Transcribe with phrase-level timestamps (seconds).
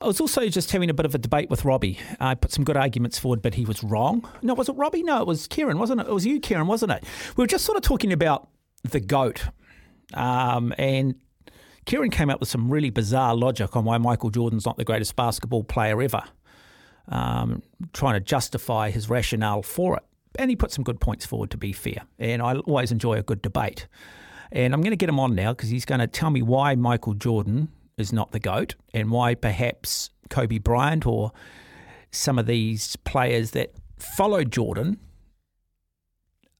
[0.00, 1.98] I was also just having a bit of a debate with Robbie.
[2.20, 4.28] I put some good arguments forward, but he was wrong.
[4.42, 5.02] No, was it Robbie?
[5.02, 6.06] No, it was Kieran, wasn't it?
[6.06, 7.04] It was you, Kieran, wasn't it?
[7.36, 8.48] We were just sort of talking about
[8.84, 9.42] the GOAT.
[10.14, 11.16] Um, and
[11.84, 15.16] Kieran came up with some really bizarre logic on why Michael Jordan's not the greatest
[15.16, 16.22] basketball player ever,
[17.08, 20.04] um, trying to justify his rationale for it.
[20.38, 22.02] And he put some good points forward, to be fair.
[22.20, 23.88] And I always enjoy a good debate.
[24.52, 26.76] And I'm going to get him on now because he's going to tell me why
[26.76, 31.32] Michael Jordan is not the GOAT and why perhaps Kobe Bryant or
[32.10, 34.98] some of these players that followed Jordan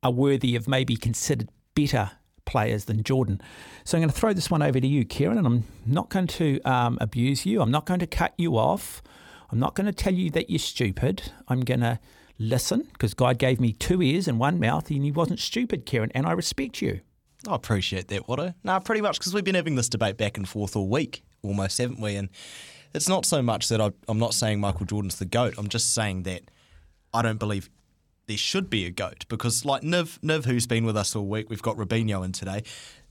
[0.02, 2.12] are worthy of maybe considered better
[2.44, 3.40] players than Jordan.
[3.84, 6.26] So I'm going to throw this one over to you, Kieran, and I'm not going
[6.28, 7.60] to um, abuse you.
[7.60, 9.02] I'm not going to cut you off.
[9.50, 11.32] I'm not going to tell you that you're stupid.
[11.48, 11.98] I'm going to
[12.38, 16.10] listen because God gave me two ears and one mouth, and He wasn't stupid, Kieran,
[16.14, 17.00] and I respect you.
[17.46, 18.54] I appreciate that, Watto.
[18.64, 21.78] No, pretty much because we've been having this debate back and forth all week, almost,
[21.78, 22.16] haven't we?
[22.16, 22.28] And
[22.94, 25.54] it's not so much that I, I'm not saying Michael Jordan's the GOAT.
[25.58, 26.50] I'm just saying that
[27.12, 27.70] I don't believe
[28.26, 31.48] there should be a GOAT because, like Niv, Niv, who's been with us all week,
[31.48, 32.62] we've got Rubinho in today.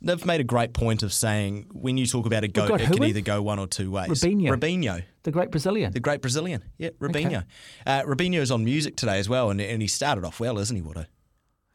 [0.03, 2.91] Niv made a great point of saying when you talk about a GOAT, got it
[2.91, 4.09] can either go one or two ways.
[4.09, 4.55] Rubinho.
[4.55, 5.03] Rubinho.
[5.23, 5.91] The great Brazilian.
[5.91, 6.63] The great Brazilian.
[6.77, 7.45] Yeah, Rubinho.
[7.85, 10.75] Uh, Rubinho is on music today as well, and, and he started off well, isn't
[10.75, 11.07] he, Watto?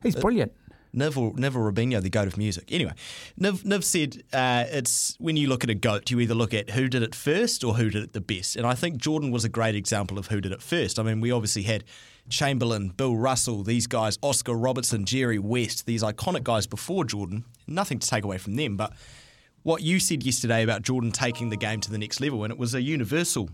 [0.03, 0.53] He's brilliant.
[0.93, 2.71] Neville, Neville Rubinho, the goat of music.
[2.71, 2.93] Anyway,
[3.41, 6.89] Niv said uh, it's when you look at a goat, you either look at who
[6.89, 8.57] did it first or who did it the best.
[8.57, 10.99] And I think Jordan was a great example of who did it first.
[10.99, 11.85] I mean, we obviously had
[12.29, 17.45] Chamberlain, Bill Russell, these guys, Oscar Robertson, Jerry West, these iconic guys before Jordan.
[17.67, 18.77] Nothing to take away from them.
[18.77, 18.93] But
[19.63, 22.59] what you said yesterday about Jordan taking the game to the next level, and it
[22.59, 23.49] was a universal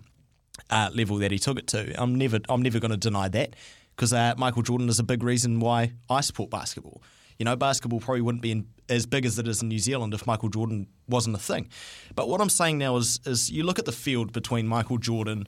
[0.70, 2.00] uh, level that he took it to.
[2.00, 3.54] I'm never, I'm never going to deny that
[3.94, 7.02] because uh, Michael Jordan is a big reason why I support basketball.
[7.38, 10.12] You know, basketball probably wouldn't be in, as big as it is in New Zealand
[10.12, 11.68] if Michael Jordan wasn't a thing.
[12.14, 15.46] But what I'm saying now is, is you look at the field between Michael Jordan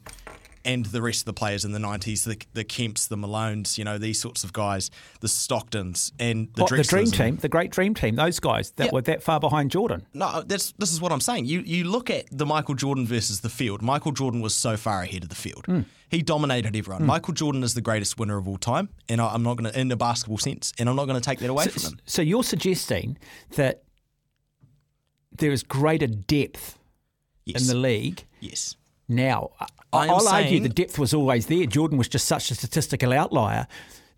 [0.65, 3.85] and the rest of the players in the 90s, the, the Kemps, the Malones, you
[3.85, 4.91] know, these sorts of guys,
[5.21, 8.91] the Stocktons, and the the dream team, the great dream team, those guys that Yeah.
[8.93, 10.07] were that far behind Jordan.
[10.13, 11.47] No, that's this is what I'm saying.
[11.47, 13.81] You you look at the Michael Jordan versus the field.
[13.83, 15.65] Michael Jordan was so far ahead of the field.
[15.67, 15.85] Mm.
[16.11, 17.03] He dominated everyone.
[17.03, 17.07] Mm.
[17.07, 19.81] Michael Jordan is the greatest winner of all time, and I, I'm not going to,
[19.81, 22.01] in the basketball sense, and I'm not going to take that away from him.
[22.05, 23.17] So you're suggesting
[23.57, 23.85] that
[25.33, 26.77] there is greater depth
[27.47, 28.77] Yes, in the league yes.
[29.11, 29.51] Now.
[29.61, 31.67] I- I am I'll argue the depth was always there.
[31.67, 33.67] Jordan was just such a statistical outlier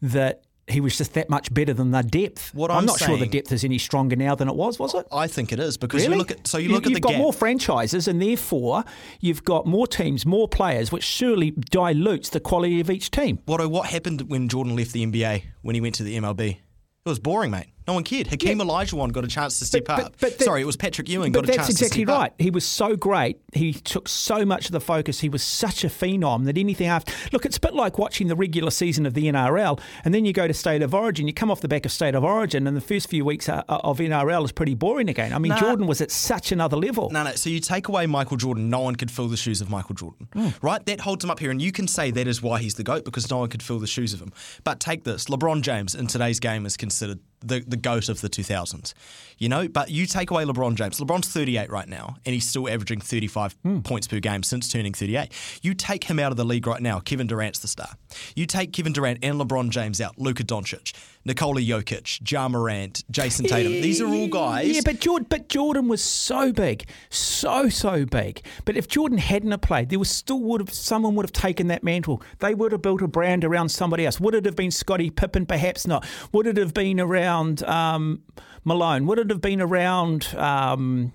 [0.02, 2.54] that he was just that much better than the depth.
[2.54, 4.94] What I'm, I'm not sure the depth is any stronger now than it was, was
[4.94, 5.06] it?
[5.10, 6.12] I think it is because Really?
[6.14, 7.18] you look at so you look have at the got gap.
[7.20, 8.84] more franchises, and therefore
[9.20, 13.38] you've got more teams, more players, which surely dilutes the quality of each team.
[13.46, 16.50] What what happened when Jordan left the NBA when he went to the MLB?
[17.04, 17.66] It was boring, mate.
[17.86, 18.28] No one cared.
[18.28, 20.14] Hakeem Olajuwon got a chance to step But- up.
[20.20, 22.14] but that- Sorry, it was Patrick Ewing But got a chance exactly to step right.
[22.14, 22.20] up.
[22.20, 22.44] That's exactly right.
[22.44, 23.40] He was so great.
[23.52, 25.20] He took so much of the focus.
[25.20, 27.12] He was such a phenom that anything after.
[27.32, 30.32] Look, it's a bit like watching the regular season of the NRL, and then you
[30.32, 31.26] go to State of Origin.
[31.26, 33.62] You come off the back of State of Origin, and the first few weeks uh,
[33.68, 35.32] of NRL is pretty boring again.
[35.32, 35.60] I mean, Nah.
[35.60, 37.10] Jordan was at such another level.
[37.10, 37.32] No, no.
[37.34, 40.28] So you take away Michael Jordan, no one could fill the shoes of Michael Jordan,
[40.32, 40.48] Hmm.
[40.62, 40.84] right?
[40.86, 43.04] That holds him up here, and you can say that is why he's the goat
[43.04, 44.32] because no one could fill the shoes of him.
[44.64, 48.28] But take this: LeBron James in today's game is considered the, the goat of the
[48.28, 48.94] 2000s.
[49.38, 51.00] You know, but you take away LeBron James.
[51.00, 53.80] LeBron's 38 right now, and he's still averaging 35 Hmm.
[53.80, 55.32] points per game since turning 38.
[55.62, 57.00] You take him out of the league right now.
[57.00, 57.88] Kevin Durant's the star.
[58.36, 60.16] You take Kevin Durant and LeBron James out.
[60.18, 60.92] Luka Doncic,
[61.24, 63.72] Nikola Jokic, Ja Morant, Jayson Tatum.
[63.72, 64.68] These are all guys.
[64.74, 68.42] Yeah, but Jordan, but Jordan was so big, so so big.
[68.64, 71.82] But if Jordan hadn't played, there was still would have someone would have taken that
[71.82, 72.22] mantle.
[72.38, 74.20] They would have built a brand around somebody else.
[74.20, 75.46] Would it have been Scottie Pippen?
[75.46, 76.06] Perhaps not.
[76.32, 77.31] Would it have been around
[77.64, 78.22] um,
[78.64, 79.06] Malone?
[79.06, 80.34] Would it have been around?
[80.36, 81.12] Um,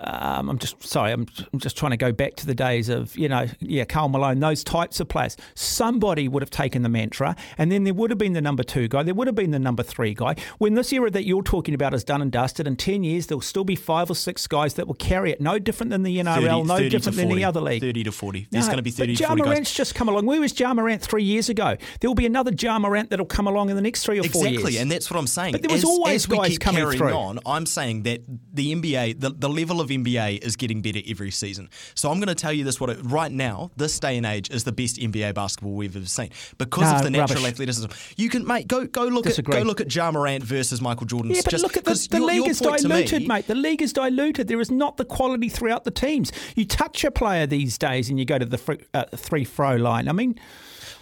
[0.00, 1.12] um, I'm just sorry.
[1.12, 4.08] I'm, I'm just trying to go back to the days of you know, yeah, Karl
[4.08, 5.36] Malone, those types of players.
[5.54, 8.88] Somebody would have taken the mantra, and then there would have been the number two
[8.88, 9.02] guy.
[9.02, 10.36] There would have been the number three guy.
[10.58, 13.40] When this era that you're talking about is done and dusted, in ten years there'll
[13.40, 15.40] still be five or six guys that will carry it.
[15.40, 16.34] No different than the NRL.
[16.34, 17.80] 30 no 30 to different than 40, any other league.
[17.82, 18.48] 30 to 40.
[18.50, 19.76] There's No, going to be 30 but to Ja 40 Morant's guys.
[19.76, 20.26] just come along.
[20.26, 21.76] Where was Ja Morant three years ago?
[22.00, 24.42] There will be another Ja Morant that'll come along in the next three or four
[24.46, 24.54] years.
[24.60, 25.52] Exactly, and that's what I'm saying.
[25.52, 27.12] But there was as, always as we guys keep coming carrying through.
[27.12, 28.20] on, I'm saying that
[28.52, 31.68] the NBA, the, the level of NBA is getting better every season.
[31.94, 34.50] So I'm going to tell you this: what it, right now, this day and age,
[34.50, 37.52] is the best NBA basketball we've ever seen because No, of the natural rubbish.
[37.52, 37.90] athleticism.
[38.16, 39.56] You can, mate, go go look Disagree.
[39.56, 41.32] at go look at Ja Morant versus Michael Jordan.
[41.32, 43.46] Yeah, but Just- look at the, the your- league your is diluted, me- mate.
[43.46, 44.48] The league is diluted.
[44.48, 46.32] There is not the quality throughout the teams.
[46.56, 49.76] You touch a player these days and you go to the free, uh, three throw
[49.76, 50.08] line.
[50.08, 50.38] I mean,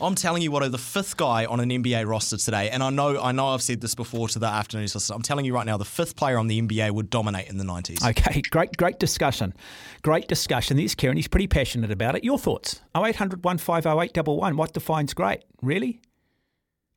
[0.01, 2.91] I'm telling you, what are the fifth guy on an NBA roster today, and I
[2.91, 5.11] know I know I've said this before to the afternoon listeners.
[5.11, 7.65] I'm telling you right now, the fifth player on the NBA would dominate in the
[7.65, 8.09] 90s.
[8.11, 9.55] okay, great, great discussion.
[10.03, 10.77] Great discussion.
[10.77, 11.17] There's Kieran.
[11.17, 12.23] He's pretty passionate about it.
[12.25, 12.81] Your thoughts?
[12.97, 15.43] 0800 150 What defines great?
[15.63, 16.01] Really?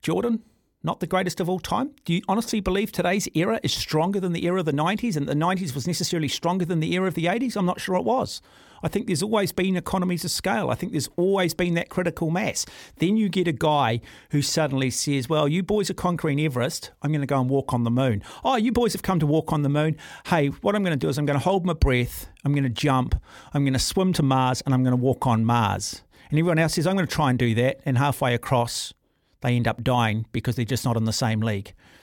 [0.02, 0.42] Jordan?
[0.84, 1.92] Not the greatest of all time?
[2.04, 5.28] Do you honestly believe today's era is stronger than the era of the 90s and
[5.28, 7.56] the 90s was necessarily stronger than the era of the 80s?
[7.56, 8.42] I'm not sure it was.
[8.82, 10.70] I think there's always been economies of scale.
[10.70, 12.66] I think there's always been that critical mass.
[12.96, 14.00] Then you get a guy
[14.30, 16.90] who suddenly says, Well, you boys are conquering Everest.
[17.02, 18.22] I'm going to go and walk on the moon.
[18.44, 19.96] Oh, you boys have come to walk on the moon.
[20.26, 22.28] Hey, what I'm going to do is I'm going to hold my breath.
[22.44, 23.14] I'm going to jump.
[23.54, 26.02] I'm going to swim to Mars and I'm going to walk on Mars.
[26.30, 27.80] And everyone else says, I'm going to try and do that.
[27.84, 28.94] And halfway across,
[29.42, 31.74] they end up dying because they're just not in the same league.